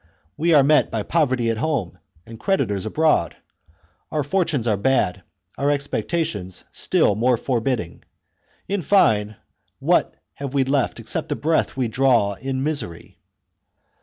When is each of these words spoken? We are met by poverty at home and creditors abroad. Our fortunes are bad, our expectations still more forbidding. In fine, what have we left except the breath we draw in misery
We 0.35 0.51
are 0.55 0.63
met 0.63 0.89
by 0.89 1.03
poverty 1.03 1.51
at 1.51 1.57
home 1.59 1.99
and 2.25 2.39
creditors 2.39 2.87
abroad. 2.87 3.35
Our 4.11 4.23
fortunes 4.23 4.65
are 4.65 4.75
bad, 4.75 5.21
our 5.59 5.69
expectations 5.69 6.63
still 6.71 7.13
more 7.13 7.37
forbidding. 7.37 8.01
In 8.67 8.81
fine, 8.81 9.35
what 9.77 10.15
have 10.33 10.55
we 10.55 10.63
left 10.63 10.99
except 10.99 11.29
the 11.29 11.35
breath 11.35 11.77
we 11.77 11.87
draw 11.87 12.33
in 12.33 12.63
misery 12.63 13.19